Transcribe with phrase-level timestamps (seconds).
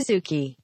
[0.00, 0.56] Suzuki.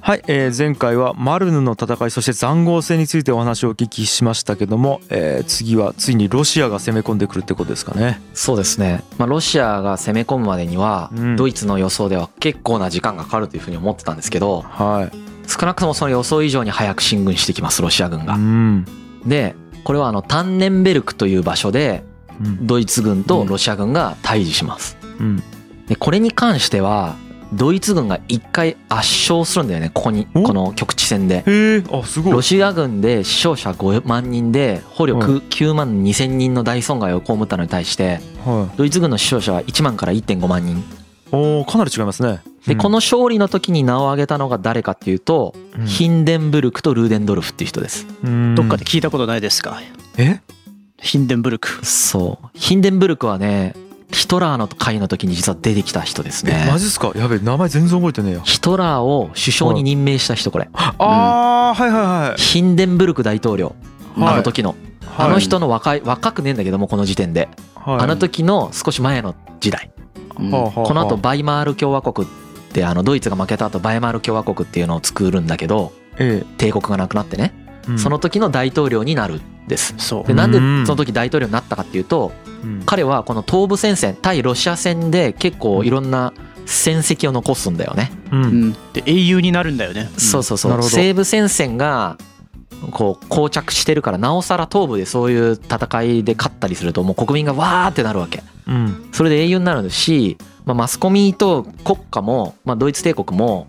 [0.00, 8.20] はい、えー前回はマルヌの戦いそして塹壕戦についてお話をお聞きしましたけども、えー次はついにロシアが攻め込んでくるってことですかね。
[8.34, 15.48] そうですね、まあ、ロシアが攻め込むまでには、うんドイツの予想では結構な時間がかかるというふうに思ってたんですけどはい。
[15.48, 18.34] 少なくともその予想以上に早く進軍してきますロシア軍うが。
[18.34, 18.84] ん。
[19.24, 22.02] でこれはあのタンネンベルクという場所で
[22.40, 22.66] うん。
[22.66, 24.98] ドイツ軍とロシア軍が対峙します。
[25.18, 25.42] うん。
[25.86, 27.16] でこれに関しては
[27.52, 30.42] ドイツ軍が一回圧勝するんだよねここにお？
[30.42, 31.44] この局地戦で。
[31.46, 32.32] へえ、あすごい。
[32.32, 38.76] ロシア軍で死傷者5万人で捕虜9万2千人の大損害を被ったのに対してはい。
[38.76, 40.82] ドイツ軍の死傷者は1万から1.5万人。
[41.32, 42.42] おおかなり違いますね。
[42.66, 45.86] でこの勝利の時に名を挙げたのが誰かっていうとうん。
[45.86, 48.06] ヒンデンブルクとルーデンドルフっていう人です。
[48.22, 48.54] うん。
[48.54, 49.80] どっかで聞いたことないですか？
[50.16, 50.40] え？
[50.98, 51.84] ヒンデンブルク。
[51.84, 52.48] そう。
[52.54, 53.74] ヒンデンブルクはね
[54.14, 57.12] ヒトラーの回の時に実は出てきた人ですえねマジっすか？
[57.14, 58.40] やべえ名前全然覚えてねえよ。
[58.44, 60.68] ヒトラーを首相に任命した人これ。
[60.72, 62.40] ああはいはいはい。
[62.40, 63.74] ヒンデンブルク大統領。
[64.16, 64.34] はい。
[64.34, 64.76] あの時の。
[65.16, 67.48] あの人の若い若くねえんだけどもこの時点で。
[67.74, 67.98] はい。
[68.00, 69.90] あの時の少し前の時代。
[70.36, 70.40] こ
[70.94, 72.30] の後ヴァイマール共和国っ
[72.72, 76.44] てあのドイツが負けた後ヴァイマール共和国っていうのを作るんだけどえ。
[76.58, 77.52] 帝国がなくなってね
[77.96, 79.94] その時の大統領になるんです。
[79.98, 80.24] そう。
[80.26, 80.86] でなんでうん。
[80.86, 82.32] その時大統領になったかっていうと
[82.62, 82.82] うん。
[82.86, 86.32] 彼はこの東部戦線対ロシア戦で結構いろんな
[86.66, 88.68] 戦績を残すんだよね、ううん。
[88.70, 90.10] んで英雄になるんだよね。
[90.16, 90.70] そうそうそう。
[90.70, 90.94] なるほど。
[90.94, 92.16] 西部戦線が
[92.90, 98.42] こう膠着してるからなおさら東部でそういう戦いで勝ったりするともう国民がわーってなるわけ。
[98.66, 99.08] うん。
[99.12, 103.66] それで英雄になるし、まあ、マスコミと国家も、まあ、ドイツ帝国も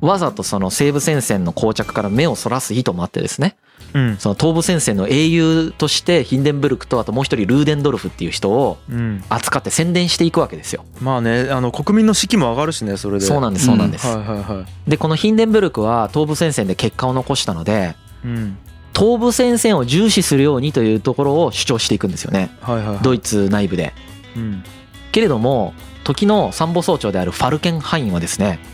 [0.00, 3.56] わざとその西部戦線の膠着から目をそらす意図もあってですね
[3.92, 10.84] うんその東部戦線の英雄としてヒンデンブルクとあともう一人ルーデンドルフっていう人をうん扱って宣伝していくわけですよ。
[11.00, 13.24] まあねあの国民の士気も上がるしねそれで。
[13.26, 14.06] そうなんですそうなんです。
[14.06, 14.90] はいはいはい。
[14.90, 17.94] でこのヒンデンブルクは東部戦線で結果を残したので
[18.24, 18.56] うん
[18.96, 22.98] 東部戦線を重視するようにというところを主張していくんですよねはいはいはい。
[23.02, 23.92] ドイツ内部で。
[24.36, 24.62] うん
[25.12, 28.69] けれども時の参謀総長であるファルケンハインはですねうん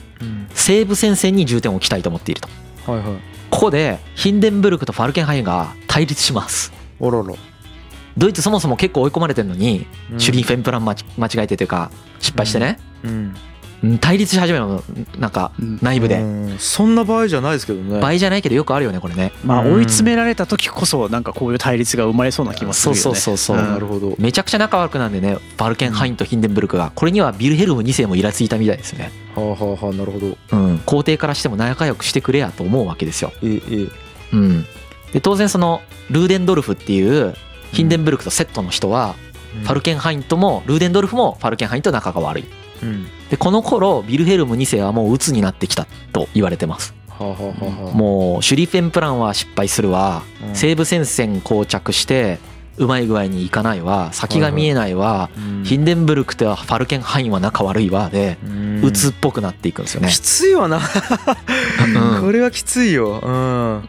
[0.54, 2.48] 西部戦線に重点を置きたいと思っていると。
[2.90, 3.06] はいはい。
[3.50, 6.72] ここでヒンデンブルクとファルケンハインが対立します。
[6.98, 7.36] おろろ。
[8.16, 10.96] ドイツそもそも結構追い込まれてるのにうんシュリーフェンプラン間違
[11.36, 13.10] えてというか失敗してねうん。
[13.10, 13.34] うん
[14.00, 14.82] 対立し始めるの
[15.18, 15.78] なんかうん。
[15.82, 16.20] 内部で。
[16.20, 18.00] うんそんな場合じゃないですけどね。
[18.00, 19.32] 倍じゃないけどよくあるよねこれね。
[19.44, 19.74] まあうん。
[19.74, 23.00] 追い詰められた時こそなんかこういう対立が生まれそうな気もするよね。
[23.00, 23.64] そうそうそうそう。
[23.64, 24.14] うんなるほど。
[24.18, 29.10] めちゃくちゃ仲悪くなんでねバルケンハインとヒンデンブルクがこれにはビルヘルム2世もイラついたみたいですね。
[29.34, 30.36] はあはあはあなるほど。
[30.52, 30.78] うん。
[30.86, 33.32] 皇帝からしても仲良くしてくれやと思うわけですよ。
[33.42, 33.88] えええ
[34.32, 34.66] うん。
[35.12, 37.34] で当然そのルーデンドルフっていう
[37.72, 39.14] ヒンデンブルクとセットの人は
[39.60, 39.64] え。
[39.64, 42.44] ファルケンハインともルーデンドルフもファルケンハインと仲が悪い
[42.82, 43.06] うん。
[43.30, 46.94] でこの頃ビルヘルム2世はもう鬱になってきたと言われてます。
[47.08, 47.94] はあはあはあはあ。
[47.94, 50.22] もうシュリフェンプランは失敗するわ。
[50.48, 50.54] うん。
[50.54, 52.38] 西部戦線膠着して
[52.76, 54.12] うまい具合にいかないわ。
[54.12, 55.30] 先が見えないわ。
[55.36, 55.64] うん。
[55.64, 58.10] ヒンデンブルクとファルケンハインは仲悪いわ。
[58.10, 58.82] でうん。
[58.84, 60.08] 鬱っぽくなっていくんですよね。
[60.08, 60.78] きついわな。
[60.78, 62.20] うん。
[62.22, 63.20] これはきついよ。
[63.22, 63.88] うん。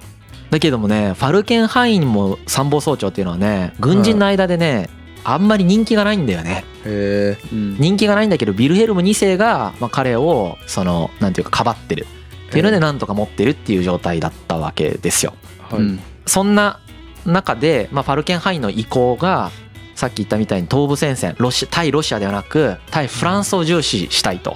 [0.49, 4.89] だけどもねファルケンハインも参謀総長っていうのはね軍人の間でね
[5.23, 7.47] あんまり人気がないんだよねへえ。
[7.51, 7.77] うん。
[7.77, 12.07] 人気がないんだけどビルヘルム2世がまあ彼をそのなんていうかかばってる。
[12.47, 15.33] っていうのでなんとか持ってるっていう状態だったわけですよ。
[15.69, 15.79] はい。
[15.79, 15.99] うん。
[16.25, 16.79] そんな
[17.25, 19.51] 中で、まあ、ファルケンハインの意向が
[19.95, 24.55] さっき言ったみたいに東部戦線ロシ対ロシアではなく対フランスを重視したいと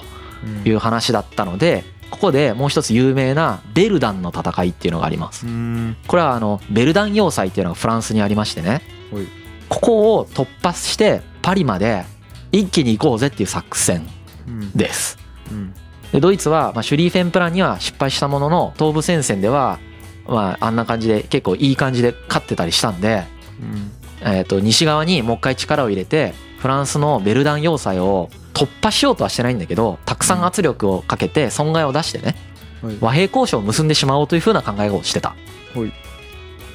[0.66, 5.48] いう話だったのでここでもう一つ有名なベルダンの戦いっていうのがあります。
[5.48, 5.98] うん。
[6.08, 8.82] これはあのベルダン要塞っていうのがフランスにありましてね。
[9.12, 9.28] はい。
[9.70, 12.04] ここを突破してパリまで
[12.52, 14.08] 一気に行こうぜっていう作戦
[14.48, 14.72] うん。
[14.72, 15.18] です
[15.52, 15.74] うん。
[16.12, 19.80] でドイツは、まあ、シュリーフェンプランには失敗したものの東部戦線では、
[20.28, 23.24] まあ、あんな感じで結構いい感じで勝ってたりしたんで、
[23.62, 23.92] うん。
[24.22, 32.36] えー、と西側にもう一回力を入れてフランスのベルダン要塞を突破しようとはしてないんだけどたくさん圧力をかけて損害を出してね
[32.84, 35.41] はい和平交渉を結んでしまおうというふうな考えをしてたはい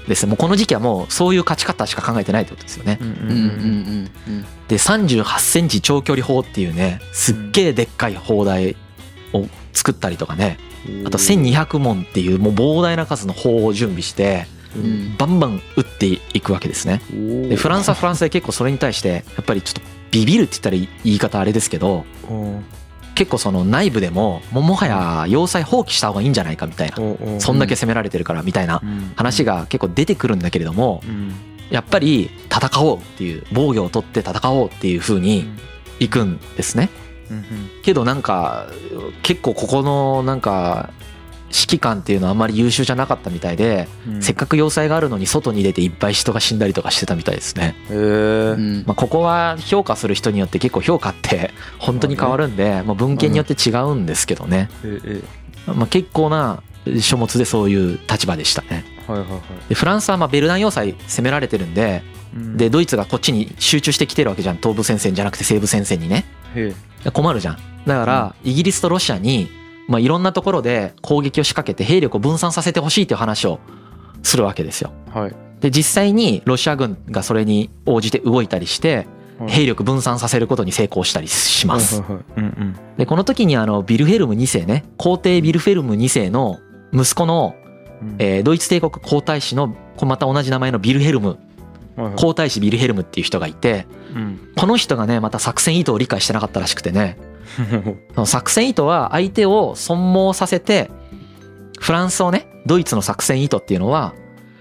[0.08, 0.30] ですね。
[0.30, 2.98] もうこの時期はもうそういう勝ち方しか考えてないってことですよね。
[4.68, 8.76] で38センチ長距離砲っていうねすっげえでっかい砲台
[9.32, 10.58] を作ったりとかね。
[11.04, 15.16] あと1200門っていうもう膨大な数の砲を準備してうん。
[15.16, 17.00] バンバン撃っていくわけですね。
[17.12, 19.80] おでフランスはフランスで結構それに対してやっぱりちょっと
[20.10, 22.60] ビビるって言ったら言い方あれですけどお
[23.16, 28.82] 結構その内部でももはや要塞放棄した方がいいんじゃないかみたいなおそんだけ攻められてるからみたいな
[29.16, 31.34] 話が結構出てくるんだけれどもうん。
[31.70, 35.48] やっぱり戦おうっていう防御を取って戦おうっていう風に
[35.98, 36.90] 行くんですね。
[37.30, 37.44] うん。
[37.82, 38.68] けどなんか
[39.22, 40.90] 結構ここのなんか
[41.48, 44.22] 指揮官っていうのはあんまり優秀じゃなかったみたいで、うん。
[44.22, 47.74] せっかく要塞があるのに外に出ていっぱい人が死んだりとかしてたみたいですね。
[48.86, 55.22] まあ、ここは評価する人によって結構評価って本当に変わるんで、まあ、文献によって違うんですけどね、え
[55.66, 55.72] え。
[55.72, 56.62] まあ、結構な
[57.00, 58.84] 書物でそういう立場でしたね。
[59.06, 59.40] はいはいはい。
[59.68, 62.02] でフランスはまあベルダン要塞攻められてるんで
[62.34, 62.56] うん。
[62.56, 64.56] でドイツがこっちに集中してきてるわけじゃん。
[64.56, 66.24] 東部戦線じゃなくて西部戦線にね。
[66.54, 67.58] へえ困るじゃん。
[67.86, 69.48] だからイギリスとロシアに
[69.88, 73.60] まあいろんなところで攻撃を仕掛けて兵力を分散させてほしいっていう話を
[74.22, 74.92] するわけですよ。
[75.12, 75.34] はい。
[75.60, 79.06] で実際にロシア軍がそれに応じて動いたりして
[79.38, 79.50] はい。
[79.50, 82.00] 兵力分散させることに成功したりします。
[82.00, 82.24] はいはいはい。
[82.36, 82.76] うんうん。
[82.96, 86.58] でこの時にあのビルヘルム2世ね皇帝ビルヘルム2世の
[86.92, 87.54] 息子の、
[88.02, 88.16] うん。
[88.18, 91.38] えードイツ帝国皇太子のまた同じ名前のビルヘルム。
[92.16, 94.52] 皇太子ビルヘルムっていう人がいてうん。
[94.56, 97.18] この人がねまた作戦意図を理解してなかったらしくてね
[98.14, 100.90] その作戦意図は相手を損耗させて
[101.80, 104.14] フランスをねドイツの作戦意図っていうのは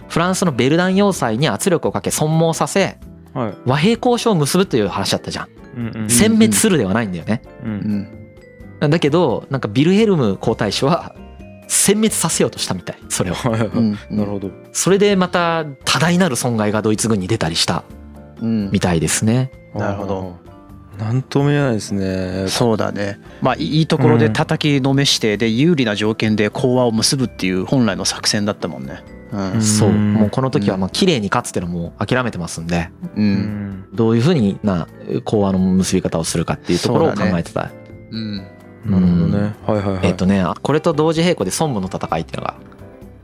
[0.07, 2.97] フランスのベルダン要塞に圧力をかけ損耗させ
[3.33, 3.53] はい。
[3.65, 5.49] 和平交渉を結ぶという話だったじゃん。
[5.75, 7.41] うんうん殲滅するではないんだよね。
[7.63, 8.87] ううん。
[8.87, 11.13] んだけどなんかビルヘルム皇太子は
[11.67, 13.35] 殲滅させようとしたみたいそれを。
[13.43, 14.51] うんなるほど。
[14.71, 17.83] それでまた多大なる損害がドイツ軍に出たりした
[18.41, 18.71] うん。
[18.71, 19.51] みたいですね。
[19.73, 20.37] なるほど
[20.97, 22.47] なんとも言えないですね。
[22.47, 23.19] そうだね。
[23.41, 29.03] まあいいところで叩きのめしてで有利な条件で講和を結ぶっていう本来の作戦だったもんね。
[29.31, 29.51] うん。
[29.53, 29.61] うん。
[29.61, 29.91] そう。
[29.91, 33.33] もうこの時はまあ綺麗に勝つっていうのも諦めてますんでううん。
[33.33, 34.87] んどういうふうにな
[35.25, 37.71] 講和の結び方をするかっていうところを考えてた、
[38.11, 38.37] うん。
[38.37, 38.51] なる
[38.85, 39.55] ほどね。
[39.65, 40.07] はいはいはい。
[40.07, 42.55] えっ、とねこれと同時並行でソンムの戦いっていうのが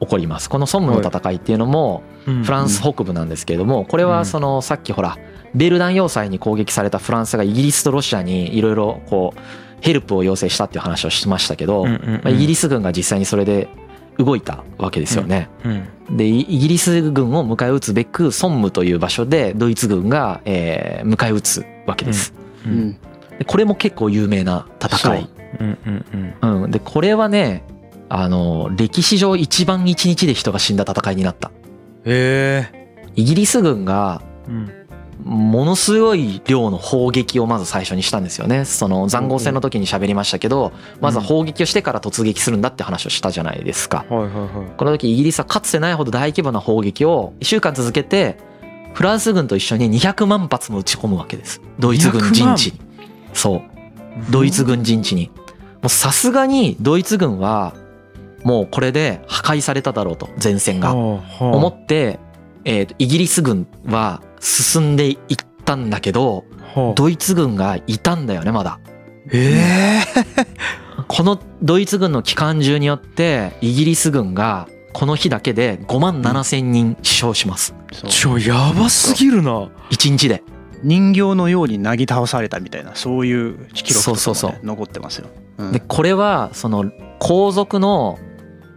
[0.01, 0.49] 起こります。
[0.49, 2.43] このソンムの戦いっていうのもうん。
[2.43, 5.17] フランス北部なんですけれどもこれはそのさっきほら
[5.53, 9.39] ベルダン要塞に攻撃されたフランスがイギリスとロシアにいろいろこう
[9.81, 12.21] ヘルプを要請したっていう話をしましたけど、うんまうん。
[12.25, 13.67] あ、イギリス軍が実際にそれで
[14.17, 15.49] 動いたわけですよね。
[15.63, 15.87] うん
[16.17, 22.33] でイイギリス軍を迎え撃つべくソンムという場所でドイツ軍が、えー迎え撃つわけです。
[22.65, 22.75] ううん。
[22.89, 22.97] ん
[23.39, 25.29] でこれも結構有名な戦い。
[25.59, 25.63] う。
[25.63, 26.05] んうん
[26.41, 26.63] うん。
[26.63, 27.63] うん、でこれはね
[28.09, 31.49] あの歴史上一番一日で人が死んだ戦いになった。
[32.03, 34.80] へえイギリス軍がうん
[35.23, 38.65] ものすごい量の砲撃をまず最初にしたんですよね。
[38.65, 44.05] その塹壕戦の時に喋りましたけどまずは砲撃をしてから突撃するんだって話をしたじゃないですか。
[44.09, 48.37] この時イギリスはかつてないほど大規模な砲撃を1週間続けて
[48.93, 51.61] フランス軍と一緒に200万発も撃ち込むわけです。
[51.79, 52.81] ドイツ軍陣地に。
[53.33, 53.61] そう。
[54.31, 55.31] ドイツ軍陣地に。
[55.81, 57.73] もうさすがにドイツ軍は
[58.43, 60.93] もうこれで破壊されただろうと前線が。
[60.93, 62.19] 思思って、
[62.65, 65.17] えーとイギリス軍は進んでいっ
[65.63, 66.43] たんだけど
[66.95, 68.79] ドイツ軍がいたんだよねまだ。
[69.31, 70.01] え
[71.07, 77.75] このドイツ軍の機関銃によってイギリス軍がこの日だけで5万7千人死傷します。
[78.07, 79.69] ちょやばすぎるな。
[79.91, 80.43] 1日で。
[80.83, 85.27] 人形のようになぎ倒されたみたいなそういう記録とかも、残ってますよ。
[85.59, 85.71] うん。
[85.71, 86.85] でこれはその
[87.19, 88.17] 後続の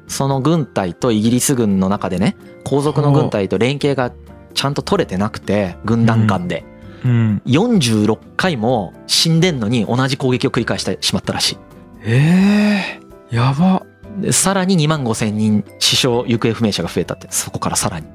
[0.07, 4.13] その軍隊とイギリス軍の中でね後続の軍隊と連携が
[4.55, 6.65] ちゃんと取れてなくて軍団間で
[7.05, 7.43] うん。
[7.47, 11.59] 46回も死んでんのに同じ攻撃を繰り返してしまったらしい。
[12.05, 13.85] ええやば。
[14.21, 18.07] でさらに2万5千人死傷行方不明者が増えたってそこからさらに。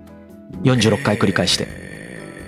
[0.64, 1.68] 46回繰り返して。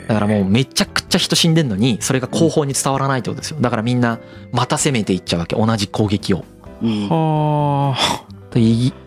[0.08, 3.58] だからもうめちゃくちゃ人死んでんのにそれが後方に伝わらないってことですよ。
[3.62, 4.20] だからみんな
[4.52, 5.56] また攻めていっちゃうわけ。
[5.56, 6.44] 同じ攻撃を。
[6.82, 7.08] うん。
[7.08, 8.22] はあ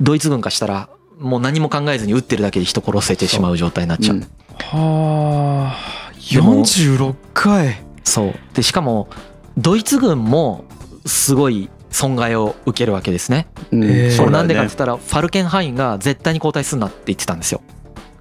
[0.00, 0.88] ドイツ軍からしたら
[1.24, 4.16] もう何も考えずに撃ってるだけで人殺せてしまう状態になっちゃう。
[4.16, 4.18] う。
[4.20, 4.22] ん。
[4.22, 6.12] はあ。
[6.32, 7.82] でも46回。
[8.04, 8.34] そう。
[8.54, 9.08] でしかも
[9.56, 10.64] ドイツ軍も
[11.06, 13.46] すごい損害を受けるわけですね。
[13.72, 13.84] うん。
[13.84, 14.18] えー。
[14.18, 17.62] これなんでかって言ったらファルケンハインが絶対に交代するなって言ってたんですよ。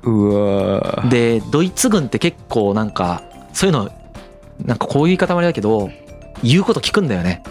[0.04, 3.90] うわでドイツ軍って結構なんかそういうの
[4.66, 5.90] なんかこういう言い方もあれだけど
[6.44, 7.44] 言うこと聞くんだよね。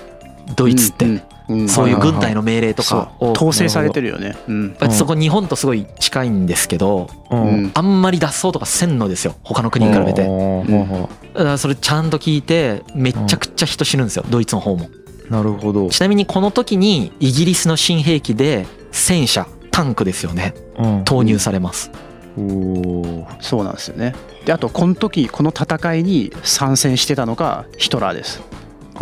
[0.55, 1.23] ドイツって、うんうん
[1.69, 4.37] そういう軍隊の命令とかを統制されてるよね。
[4.49, 4.69] うん。
[4.69, 7.71] やっぱりそこ日本とすごい近いんですけどううん。
[7.75, 9.35] あんまり脱走とかせんのですよ。
[9.43, 10.23] 他の国に比べて。
[10.23, 10.29] て
[11.35, 14.25] だからそれちゃんと聞いてめっちゃくちゃ人死ぬんですよ。
[14.29, 14.89] ドイツの方も。
[15.31, 15.89] なるほど。
[15.89, 20.55] ちなみにこの時にイギリスの新兵器で戦車タンクですよね。
[21.05, 21.91] 投入されます。
[22.37, 24.15] おおそうなんですよね。
[24.45, 28.43] であとこの時この戦いに参戦してたのがヒトラーです。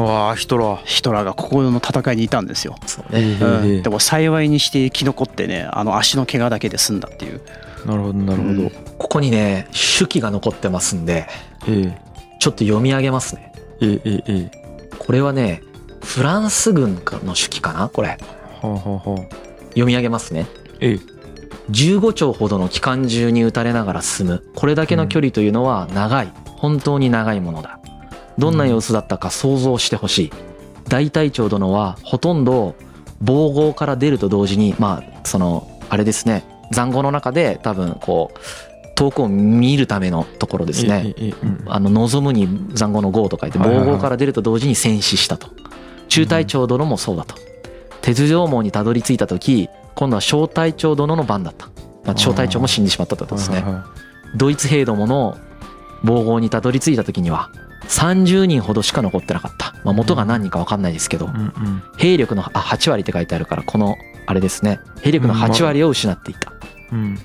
[0.05, 0.85] わあヒトラー。
[0.85, 2.77] ヒトラーがここの戦いにいたんですよ。
[2.87, 3.39] そうね。
[3.41, 7.41] うん、でも幸いにして生き残ってねあの足の怪我だけで済んだっていう。
[7.87, 8.53] なるほどなるほど。
[8.53, 8.71] うん。
[8.99, 11.27] ここにね手記が残ってますんで
[11.67, 11.97] え
[12.39, 13.53] ちょっと読み上げますね。
[13.81, 14.61] えええええ
[14.99, 15.63] これはね
[16.03, 18.19] フランス軍の手記かなこれ。
[18.61, 19.17] ほうほうほう
[19.71, 20.47] 読み上げますね。
[20.81, 20.99] ええ。
[21.71, 24.45] 15丁ほどの機関銃に撃たれながら進む。
[24.57, 26.33] これだけの距離というのは長い。
[26.61, 27.80] 本当に長いものだ
[28.39, 30.33] どんな様子だったか想像してほしい。
[30.89, 32.75] 大隊長殿はほとんど
[33.21, 36.45] 防壕から出ると同時にまあそのあれですね。
[36.73, 38.39] 塹壕の中で多分こう
[38.95, 41.15] 遠くを見るためのところですね。
[41.67, 45.49] あの望むに塹壕の壕と書いて防壕から出ると同時に戦死したと。
[46.09, 47.35] 中隊長殿もそうだと。
[48.03, 51.67] 鉄条網にたどり着いた時今度は小隊長殿の番だった、
[52.05, 53.65] まあ、小隊長も死んでしまったとですね。
[54.37, 55.37] ドイツ兵どもの
[56.03, 57.51] 防壕にたどり着いた時には
[57.91, 61.27] 30人ほどしか残ってなかった、まあ、元が何人か分かんないですけど。
[61.27, 61.83] うんうん。
[61.97, 64.81] 兵力のあ8割って書いてあるからこのあれですね。
[65.03, 66.53] 兵力の8割を失っていた。
[66.93, 67.19] うん。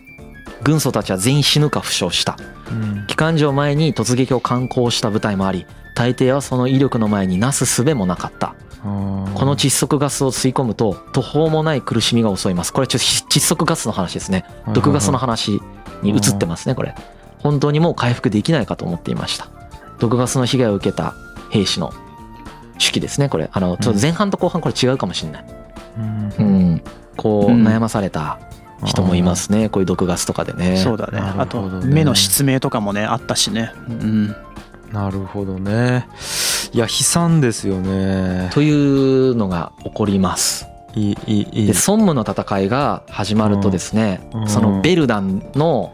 [0.64, 2.38] 軍曹たちは全員死ぬか負傷した。
[2.70, 3.08] うん。
[3.08, 8.56] 機関銃を前に突撃を敢行した部隊もあり大抵はその威力の前になす術もなかった。
[8.84, 12.74] この窒息ガスを吸い込むと途方もない苦しみが襲います。
[12.74, 14.46] これちょっと窒息ガスの話ですね。
[14.74, 15.60] 毒ガスの話
[16.02, 16.96] に移ってますねこれ。
[17.46, 19.48] 本当にもう回復できないかと思っていました
[20.00, 21.14] 毒ガスの被害を受けた
[21.50, 21.94] 兵士の
[22.78, 23.50] 手記ですねこれ。
[23.52, 25.46] あのちょっと前半と後半これ違うかもしれない。
[25.98, 26.34] うん。
[26.38, 26.44] う
[26.76, 26.82] ん。
[27.18, 27.68] こううん。
[27.68, 28.40] 悩まされた
[28.84, 30.78] 人もいますねこういう毒ガスとかでね。
[30.78, 31.20] そうだね。
[31.20, 33.72] なるあと目の失明とかもねあったしね。
[33.88, 34.36] うん。
[34.92, 36.08] なるほどね。
[36.74, 38.50] いや悲惨ですよね。
[38.54, 40.68] というのが起こります。
[40.96, 44.48] いいいいでソンムの戦いが始まるとですねうん。
[44.50, 45.94] そのベルダンの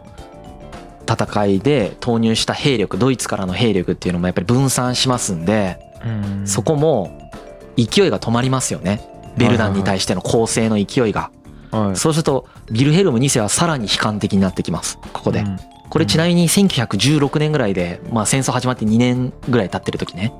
[1.12, 6.46] 戦いで投入した兵力ドイツからの兵力っていうのもやっぱり分散しますんでうん。
[6.46, 7.30] そこも
[7.76, 9.08] 勢いが止まりますよね。
[9.36, 11.20] ベルダンに対しての攻勢の勢いが。
[11.20, 11.32] はい
[11.96, 14.98] そうするとビルヘルム2世はさらに悲観的になってきます。
[15.14, 15.40] ここで。
[15.40, 15.56] うん。
[15.88, 20.34] これちなみに1916年ぐらいでまあ戦争始まって2年ぐらい経ってる時ね。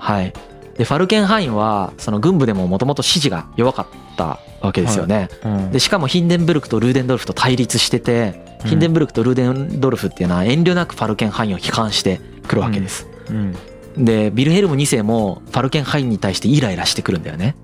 [0.00, 0.32] はい
[0.76, 5.28] でファルケンハインはその軍部でももともと支持が弱かったわけですよね。
[5.44, 5.70] うん。
[5.70, 8.70] でしかもヒンデンブルクとルーデンドルフと対立しててうん。
[8.70, 13.06] ヒンデンブルクとルーデンドルフっていうのは遠慮なくファルケンハインを批判してくるわけです。
[13.30, 13.56] うん。
[13.96, 17.54] でビルヘルム2世もファルケンハインに対してイライラしてくるんだよね。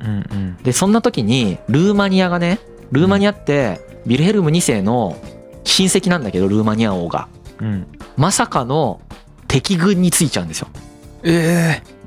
[0.62, 2.61] でそんな時にルーマニアがね
[2.93, 5.17] ルーマニアってビルヘルム2世の
[5.64, 7.29] 親戚なんだけどルーマニア王が。
[7.61, 7.87] うん。
[8.17, 9.00] まさかの
[9.49, 10.69] 敵軍についちゃうんですよ。
[11.25, 12.00] ええ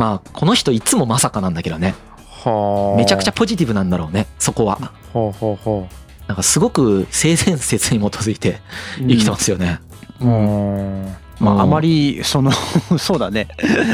[0.00, 1.94] まあこの人いつもまさかなんだけどね。
[2.42, 2.96] はあ。
[2.96, 4.76] めちゃくちゃポジティブなんだろうねそこは。
[5.12, 5.86] ほうほうほ
[6.26, 8.60] なんかすごく性善説に基づいて
[8.96, 9.78] 生きてますよね。
[10.22, 10.28] うう。
[10.28, 12.50] んまああまりりその
[12.98, 13.48] そうだね。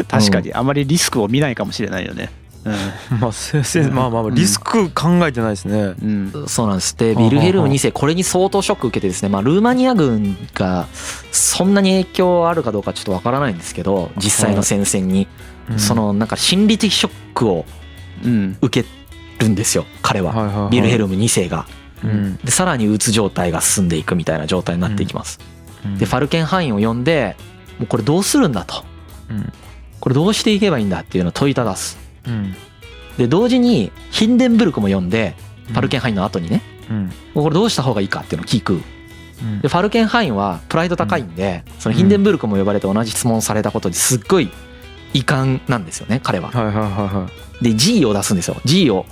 [0.07, 0.55] 確かに。
[0.55, 2.31] あまりリスクを見ないかもしれないよね
[3.21, 5.95] まあ先生まあまあまあリスク考えてないですね。
[6.03, 6.31] うん。
[6.35, 6.97] うんそうなんです。
[6.97, 10.87] でビルヘルム2世これに相当ショック受けてですねまあルーマニア軍が
[11.33, 15.29] そんなに影響あるかどうかちょっとわからないんですけど実際の戦線に。
[15.71, 15.79] うん。
[15.79, 17.65] そのなんか心理的ショックを
[18.25, 18.57] うん。
[18.61, 18.89] 受け
[19.39, 20.33] るんですよ彼は。
[20.33, 20.71] はいはいはい。
[20.71, 21.67] ビルヘルム2世が。
[22.05, 22.37] うん。
[22.39, 25.39] でさらにうつ状態が進んでいくみたいな状態になっていきます。
[25.99, 27.37] でファルケンハインを呼んで
[27.79, 28.85] もうこれどうするんだと。
[29.31, 29.53] うん。
[30.01, 32.55] これどうしていけばいいんだっていうのを問いただすうん。
[33.19, 35.35] で同時にヒンデンブルクも呼んで
[35.69, 36.63] ファルケンハインの後にね。
[36.91, 37.13] うん。
[37.35, 38.75] これどうした方がいいかっていうのを聞く。
[38.75, 39.61] うん。
[39.61, 44.51] でファルケンハインはプライド高いんでそのヒンデンブルクも呼ばれて同じ質問されたことですっごい
[45.15, 46.51] 遺憾なんですよね彼は。
[46.51, 47.31] はいはいは
[47.63, 48.57] で G を出すんですよ。
[48.65, 49.07] G を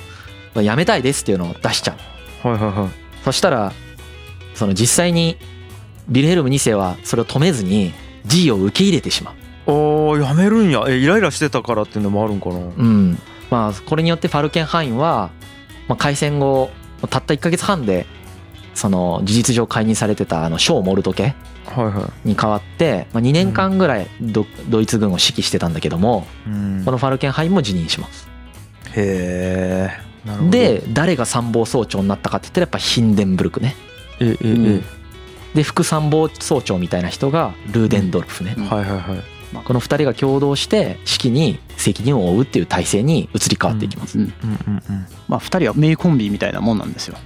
[0.56, 1.97] やめたいですっていうのを出しちゃ
[2.44, 2.49] う。
[2.49, 2.80] いはいはいはい。
[2.85, 3.73] はいそしたら
[4.54, 5.38] その実際に
[6.09, 7.92] ビルヘルム2世はそれを止めずに
[8.26, 9.35] G を受け入れてしまう。
[9.66, 10.85] おーやめるんや。
[10.88, 12.56] えイライラしてたからっていうのもあるんかな。
[12.56, 13.18] うん。
[13.50, 15.30] まあ、これによってファルケンハインは、
[15.88, 16.71] まあ、開戦後
[17.11, 18.06] たった1ヶ月半で
[18.75, 21.35] その事実上解任されてたあのショー・モルト家
[21.66, 22.28] はいはい。
[22.28, 26.83] に代わって、まあ、2年間ぐらいドドイツ軍を指揮してたんだけどもうん。
[26.85, 28.28] このファルケンハインも辞任します。
[28.97, 30.50] へえなるほど。
[30.50, 33.76] で誰が参謀総長になったかって言ったらやっぱヒンデンブルクね。
[34.21, 34.49] えええ。
[34.49, 34.85] うん。
[35.54, 38.54] で副参謀総長みたいな人がルーデンドルフね。
[38.56, 38.64] うん。
[38.66, 44.19] はいはいはいこの2人が共同して指揮に責任を負うっていう体制に移り変わっていきます。
[44.19, 47.17] うんうんうんまあ2人は名コンビみたいなもんなんですよ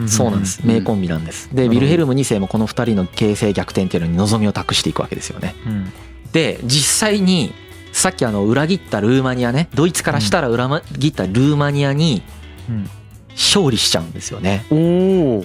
[0.00, 0.60] うんそうなんです。
[0.62, 1.48] うん名コンビなんです。
[1.50, 5.54] で、なるほどビルヘルム2世もこの2人の形勢逆転っていうのに望みを託していくわけですよね。
[5.66, 5.92] うん
[6.32, 7.54] で、実際に、
[7.92, 12.22] さっきあの裏切ったルーマニアね、ドイツからしたら裏切ったルーマニアに
[12.68, 12.90] うん
[13.30, 14.64] 勝利しちゃうんですよね。
[14.70, 15.44] おお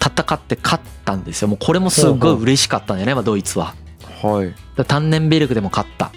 [0.00, 1.48] 戦って勝ったんですよ。
[1.48, 3.74] もうこれもすごい嬉しかったんだよね、まあドイツは。
[4.24, 4.54] はい。
[4.86, 6.10] タンネンベルクでも勝った。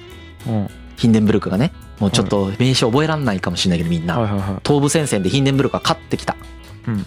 [0.48, 0.70] うん。
[0.96, 4.18] ヒンデンブルクがね、もうちょっと名称覚えらんないかもしれないけどみんな。
[4.18, 4.62] はいはいはい。
[4.66, 6.36] 東部戦線でヒンデンブルクが勝ってきた。
[6.88, 7.06] うん。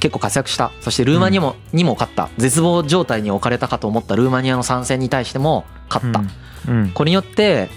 [0.00, 0.72] 結構活躍した。
[0.80, 2.30] そしてルーマニアも、にも勝った。
[2.38, 6.22] 絶望状態に置かれたかと思ったルーマニアの参戦に対しても勝った。
[6.68, 6.90] うん。
[6.90, 7.68] これによって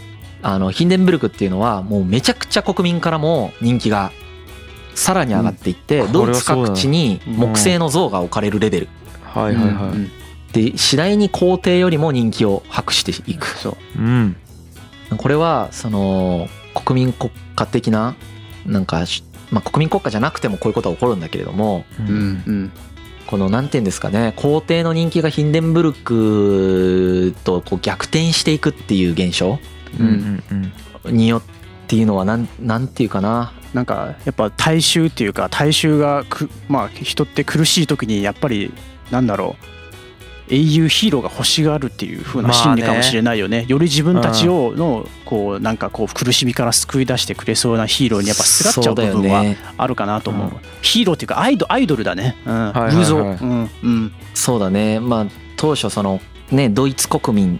[0.42, 4.12] あのヒンデンブルクっていうのはもうめちゃくちゃ国民からも人気が
[4.96, 6.12] さらに上がっていって、うん。
[6.12, 8.90] ドイツ各地に木製の像が置かれるレベル。
[9.24, 9.74] はいはいはい。
[9.74, 10.12] うん
[10.54, 13.48] で次第に皇帝よりも人気を博していく。
[13.48, 14.00] そう。
[14.00, 14.36] うん。
[15.18, 18.16] これはその国民国家的な
[18.66, 22.32] なんかしまあ国民国家じゃなくてもこういうことは起こるんだけれどもううん
[22.66, 22.72] ん。
[23.28, 29.60] このなんて言うんですかね皇帝の人気がヒンデンブルクとこう逆転していくっていう現象
[30.00, 30.08] うん。
[30.08, 30.10] う
[30.56, 30.72] ん。
[31.06, 31.16] うん。
[31.16, 31.42] によっ
[31.88, 33.54] ていうのはなんなんていうかな。
[33.74, 38.72] なんかやっぱ大衆っていうか大衆がくまあ人って苦しい時にやっぱり
[39.10, 39.73] なんだろう
[40.54, 49.44] 英雄ヒーローが欲しがるっていう風な心理かもしれないよね,、より自分たちをのこうなんかこう苦しみから救い出してくれそうなヒーローにやっぱすがっちゃう部分は
[49.78, 50.48] あるかなと思う。
[50.50, 50.58] うん。
[50.82, 52.54] ヒーローっていうかアイドアイドルだね、うん。
[52.54, 52.96] はいはいはい。
[52.96, 53.70] 偶像、うん。
[53.84, 54.14] うん。
[54.36, 55.00] そうだね。
[55.00, 55.26] まあ
[55.58, 57.60] 当初そのねドイツ国民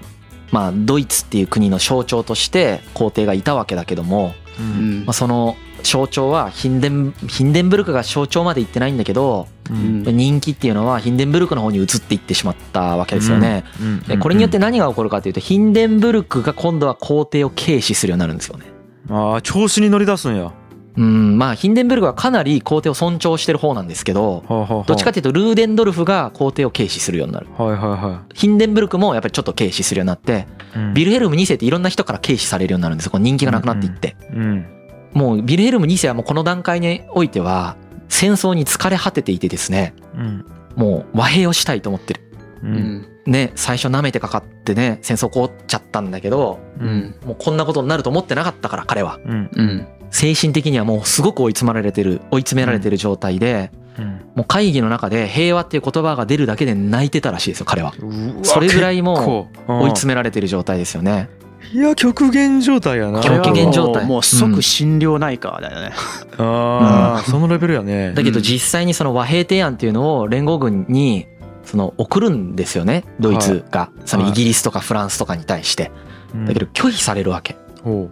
[0.52, 5.06] まあドイツっていう国の象徴として皇帝がいたわけだけども、ううんん。
[5.06, 10.04] まあ、その象徴はヒンデンヒンデンブルクが象徴まで行ってないんだけどうん。
[10.04, 13.64] 人気っていうのはヒンデンブルクの方に移っていってしまったわけですよね。
[13.80, 14.00] うん。
[14.02, 18.66] でこれによって何が起こるかというとヒンデンブルクが今度は皇帝を軽視するようになるんですよね。
[19.10, 20.46] ああ調子に乗り出すんや。
[20.46, 20.54] は
[20.96, 21.38] うん。
[21.38, 24.44] まあヒンデンブルクはかなり皇帝を尊重してる方なんですけど
[24.88, 27.48] どっちかというとルーデンドルフが皇帝を軽視するようになる。
[27.58, 30.94] はいはいはヒンデンブルクもやっぱりちょっと軽視するようになっていうん。
[30.94, 33.12] ビルヘルム2世っていろんな人から軽視されるようになるんですよ。
[33.12, 34.16] こう人気がなくなっていって。
[34.34, 34.66] うん
[35.14, 37.76] もうビルヘルム2世はもうこの段階においては
[38.10, 40.46] 戦争に疲れ果てていてですねうん。
[40.76, 42.22] もう和平をしたいと思ってる。
[42.64, 42.74] ううん。
[42.74, 46.90] んね最初舐めてかかってね戦争起こっちゃったんだけどううん。
[46.90, 49.20] んもうこんなことになると思ってなかったから彼は。
[49.26, 49.50] うん。
[49.54, 49.88] うん。
[50.12, 54.06] 精神的にはもうすごく追い詰められてる追い詰められてる状態でうん。
[54.36, 57.94] もう会議の中で平和っていう言葉が出るだけで泣いてたらしいですよ彼は
[58.42, 61.30] それぐらいもう追い詰められてる状態ですよね
[61.74, 63.22] いや極限状態やな。
[63.22, 64.04] 極限状態。
[64.04, 65.92] もうもう即心療内科だよね、
[66.38, 68.14] ああそのレベルやね。
[68.14, 71.28] だけど実際にその和平提案っていうのを連合軍に
[71.64, 73.06] その送るんですよね。
[73.20, 73.90] ドイツが。
[74.06, 75.92] そのイギリスとかフランスとかに対して。
[76.34, 76.46] うん。
[76.46, 77.56] だけど拒否されるわけ。
[77.84, 78.10] ほ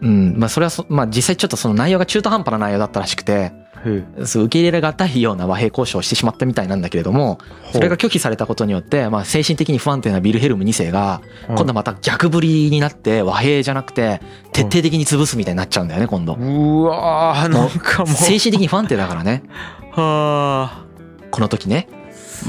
[0.00, 0.34] うん。
[0.36, 3.52] まあそれはそまあ実際ちょっとその内容が中途半端な内容だったらしくて
[4.24, 7.38] そう受け入れがたいような和平交渉をしてしまったみたいなんだけれども
[7.72, 14.20] それが拒否されたことによってまあ精神的に不安定なビルヘルム2世が今度はまた逆振りになって和平じゃなくて
[14.52, 16.34] 徹底的に潰すみたいになっちゃうんだよね今度。
[16.34, 18.14] うわーなんかもう。
[18.14, 19.42] 精神的に不安定だからね。
[19.92, 20.84] は
[21.30, 21.88] この時ね。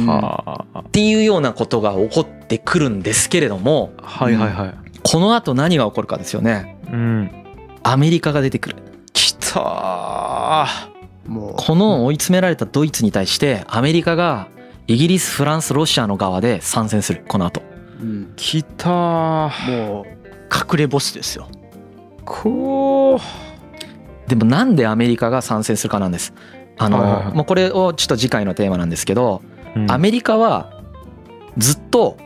[0.08, 0.80] あはあ。
[0.80, 4.74] っていうようなことが起こってくるんですけれどもはいはいはい。
[5.04, 6.78] この後何が起こるかですよね。
[6.92, 7.32] うん。
[7.84, 8.76] アメリカが出てくる。
[9.14, 10.68] きた
[11.28, 14.48] この追い詰められたドイツに対してアメリカが
[14.88, 17.24] イギリスフランスロシアの側で参戦する。
[17.28, 17.62] この後。
[18.00, 18.34] うん。
[18.36, 20.06] きたーもう。
[20.54, 21.48] 隠れボスですよ。
[22.24, 24.30] こう。
[24.30, 26.34] でもなんでアメリカが参戦するかなんです。
[26.78, 29.42] あの、もうこれをちょっと次回のテーマなんですけど、
[29.76, 29.92] うん。
[29.92, 30.84] アメリカは
[31.58, 32.18] ずっと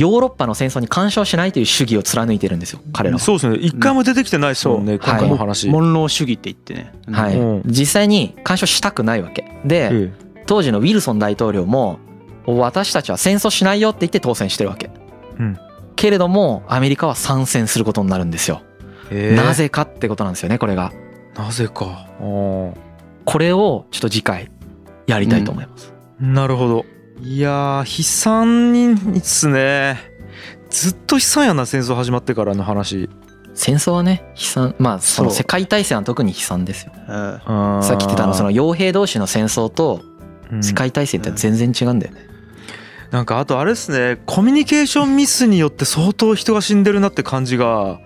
[0.00, 3.20] ヨーロッパの戦争に干渉しないという主義を貫いてるんですよ彼らは。
[3.20, 3.56] そうですね。
[3.56, 5.68] 一回も出てきてないですもんねそう今回の話。
[5.68, 7.38] モンロー主義って言ってね、うんはい。
[7.38, 9.60] うん実際に干渉したくないわけ。
[9.64, 10.12] でえ
[10.46, 11.98] 当時のウィルソン大統領も
[12.46, 14.90] 私たちは戦争しないよって言って当選してるわけ、
[15.38, 15.58] うん。
[15.96, 18.62] けれどもアメリカは参戦することになるんですよ、
[19.10, 20.92] えなぜかってことなんですよねこれが。
[21.36, 22.08] なぜか。
[22.08, 22.90] あ
[23.24, 24.50] これをちょっと次回
[25.06, 26.86] やりたいと思います、ーなるほど
[27.22, 29.98] いやー悲惨にっすね。
[30.70, 33.10] ずっと悲惨やな戦争始まってからの話。
[33.54, 34.74] 戦争はね悲惨。
[34.78, 36.92] まあその世界大戦は特に悲惨ですよ。
[36.96, 37.82] うん。
[37.82, 40.00] さっき言ってたあのその傭兵同士の戦争と
[40.50, 40.62] うん。
[40.64, 42.26] 世界大戦って全然違うんだよね、
[43.10, 44.22] なんかあとあれですね。
[44.24, 47.98] コミュニケーションミスによって相当人が死んでるなって感じが。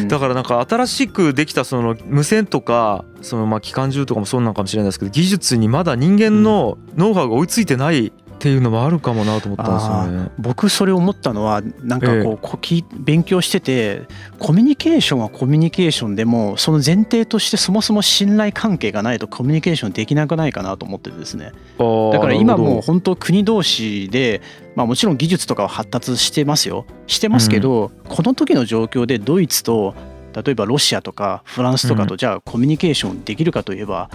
[0.00, 0.08] うん。
[0.08, 8.12] だからなんか新しくできたその無線とかそのまあ機関銃とかもそうなのかもしれないですけど技術にまだ人間のノウハウが追いついてない
[8.44, 10.30] っていうのもあるかもなと思ったんですよね。
[10.38, 12.22] 僕それ思ったのはなんかええ。
[12.22, 14.02] こうこき勉強してて
[14.38, 21.52] コミュニケーションはコミュニケーションでもその前提としてそもそも信頼関係がないとコミュニケーションできなくないかなと思っててですね。
[21.78, 24.42] だから今もう本当国同士で
[24.76, 26.84] まあもちろん技術とかは発達してますよ。
[27.06, 29.94] してますけど、この時の状況でドイツと
[30.34, 34.10] 例えばロシアとかフランスとかとじゃあコミュニケーションできるかといえば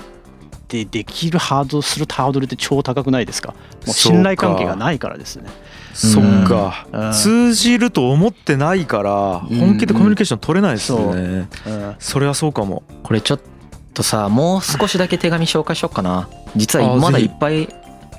[0.70, 3.54] でできるハードルするハードルって超高くないですか？
[3.54, 5.50] もう信頼関係がないからですね。
[5.96, 6.88] そっか。
[6.92, 7.12] うん。
[7.12, 9.60] 通じると思ってないからうん。
[9.60, 11.50] 本気でコミュニケーション取れないですよね。
[11.66, 11.70] う。
[11.72, 11.96] ん。
[11.98, 12.84] それはそうかも。
[13.02, 13.40] これちょっ
[13.96, 16.30] とさもう少しだけ手紙紹介しようかな。
[16.56, 17.68] 実はあまだいっぱい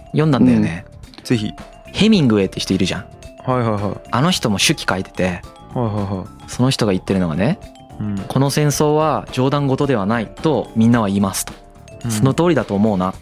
[0.07, 0.85] 読んだんだよね、
[1.23, 1.53] ぜひ。
[1.87, 3.05] ヘミングウェイって人いるじゃん。
[3.49, 5.41] はいはいはあの人も手記書いてて。
[5.73, 6.51] はいはいはい。
[6.51, 7.61] その人が言ってるのがね
[8.01, 8.19] うん。
[8.19, 11.53] この戦争は冗談事ではないとみんなは言いますと。
[11.53, 11.61] うん
[12.09, 13.15] その通りだと思うな。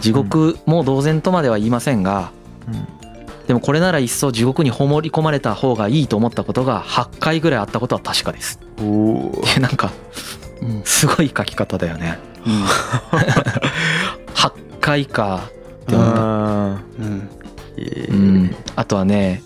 [0.00, 2.32] 地獄も同然とまでは言いませんが
[3.46, 8.60] でもこれなら一層地獄に葬り込まれた方がいいと思ったことが8回ぐらいあったことは確かです。
[8.78, 8.86] うん
[9.26, 9.90] お なんか
[10.62, 10.82] うん。
[10.84, 12.18] すごい書き方だよね。
[14.34, 15.50] 8回か
[15.82, 16.20] って思った。
[16.22, 16.80] あ
[18.76, 19.42] あとはね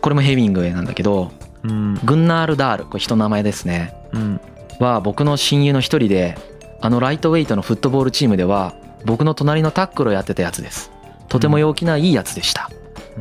[0.00, 1.32] これもヘミングウェイなんだけど
[1.64, 1.94] うん。
[2.04, 3.94] グンナール・ダールこれ人の名前ですね。
[4.12, 4.40] うん。
[4.78, 6.36] は僕の親友の一人で
[6.80, 10.90] あのライトウェイトのフットボールチームでは僕の隣のタックルをやってたやつです。
[11.28, 12.70] とても陽気ないいやつでした。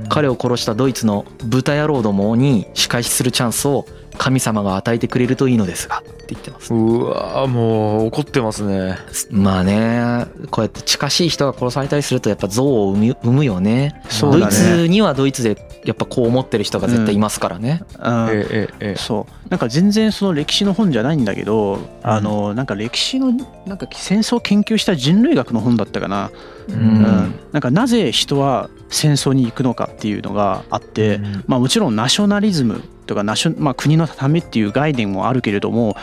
[0.10, 3.86] 彼を殺したドイツの豚野郎どもに仕返しするチャンスを
[4.18, 6.74] 神様が与えてくれるといいのですがって言ってます。
[6.74, 8.98] うわーもう怒ってますね。
[9.30, 14.02] まあねこうやって近しい人が殺されたりするとやっぱ憎悪を生む生むよね。
[14.04, 14.52] ドイそうだね。
[14.52, 18.30] ツにはドイツでやっぱこう思ってる人が絶対いますからね、うん。
[18.30, 19.50] ええええそう。
[19.50, 23.32] なんか全然その歴史の本じゃないんだけど、あのなんか歴史の
[23.66, 26.32] なんか戦争を研究した人類学の本だったかな、
[26.68, 27.04] ううんん。
[27.52, 31.44] なんかなぜ人は戦争に行くのかっていうのがあって、うん。
[31.48, 35.96] まあ、もちろんナショナリズムとかナショ、まあ、国のためっていう概念もあるけれども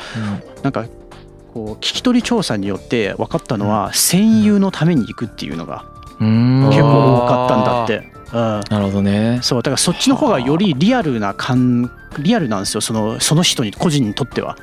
[0.62, 0.86] なんか
[1.52, 5.84] こう聞き取り調査によって分かったのは戦友のために行くっていうのが
[6.20, 6.66] うん。
[6.68, 8.12] 結構多かったんだって。
[8.32, 8.60] うん。
[8.70, 9.40] なるほどね。
[9.42, 14.56] そうだからそっちの方がよりリアルな感リアルなんですよそのその人に個人にとっては。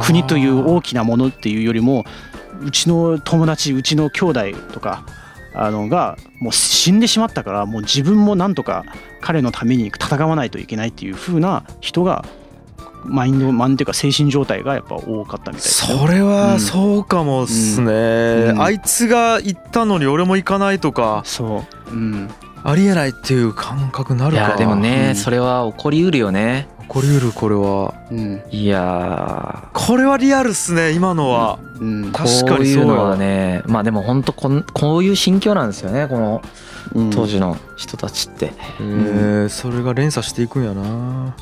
[0.00, 2.04] 国という大きなものっていうよりも
[2.62, 4.40] うちの友達うちの兄弟
[4.72, 5.06] とか
[5.56, 8.84] あのがもう死んでしまったからもう自分もなんとか
[9.20, 12.24] 彼のために戦わないといけないっていう風な人が
[13.04, 17.92] マインドマンっていうか精神状態がやっぱ多かったみたいそれうんはそうかもっすね、
[18.50, 18.62] うん。
[18.62, 21.90] あいつが行ったのに俺も行かないとかそう。
[21.90, 22.30] うん。
[22.64, 24.42] ありえないっていう感覚にないるか。
[24.50, 26.68] やでもね、うんそれは起こりうるよね。
[26.75, 27.94] 起こりうるこれは。
[28.10, 28.42] うん。
[28.50, 32.04] いやこれはリアルっすね今のは、うん。
[32.06, 36.42] ー確かにそういのはねまあでも本当こんこういう心境なんですよねこの
[36.94, 37.10] うん。
[37.10, 38.52] 当時の人たちって。
[38.80, 41.36] えーそれが連鎖していくんやな。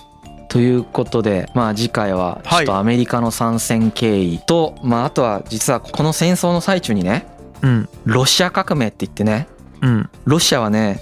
[0.48, 7.26] ということで、まあ、次回はちょっとアメリカの参戦経緯と、まあ、あとは実はこの戦争の最中にね
[7.62, 7.88] うん。
[8.04, 9.48] ロシア革命って言ってね
[9.82, 10.10] うん。
[10.24, 11.00] ロシアはね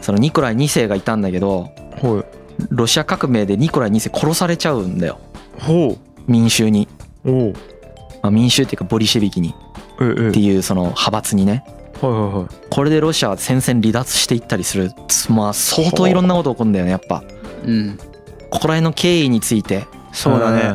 [0.00, 2.24] そのニコライ2世がいたんだけどほい
[2.70, 5.18] ロシア革命でニコライ2世殺されちゃうんだよ。
[5.58, 6.88] ほ民衆に、
[7.24, 7.52] うおう。
[8.22, 9.54] まあ、民衆っていうかボリシェビキに。
[10.00, 11.64] えええっていうその派閥にね。
[12.00, 12.46] はいはいはい。
[12.70, 14.92] これでロシアは戦線離脱していったりする。
[15.28, 17.24] まあ相当いろんなこと起こるんだよねやっぱ。
[17.64, 17.98] うん。
[18.50, 19.86] ここら辺の経緯について。
[20.12, 20.74] そうだね。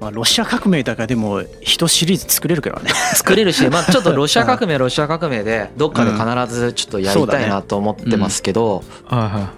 [0.00, 2.90] まあロシア革命だからでも一シリーズ作れるからね。
[3.14, 9.50] 作れるし、まあ、ちょっとロシア革命ロシア革命でどっかで必ずちょっとやりたいなと思ってますけど、はいは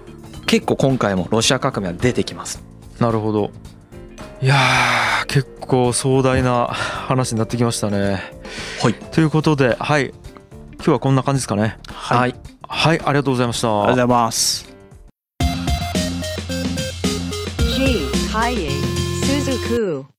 [0.53, 2.63] 結構今回もロシア革命は出てきます。
[2.99, 3.49] いなるほど。
[4.39, 8.21] いやー結構壮大な話になってきましたね。
[8.79, 8.93] はい。
[8.93, 10.13] ということではい。
[10.75, 11.79] 今日はこんな感じですかね。
[11.87, 12.29] はい。
[12.29, 12.35] い。
[12.67, 13.67] はいありがとうございました。
[13.67, 14.75] ありがとうございます。
[17.57, 18.11] G.
[18.31, 18.69] Kaye
[19.23, 20.12] Suzuku.